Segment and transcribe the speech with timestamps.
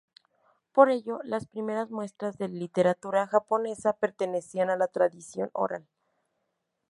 [0.71, 5.85] Por ello, las primeras muestras de literatura japonesa pertenecían a la tradición oral.